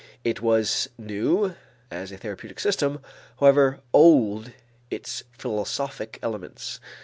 [0.23, 1.53] It was new
[1.91, 3.03] as a therapeutic system,
[3.39, 4.51] however old
[4.89, 6.79] its philosophic elements.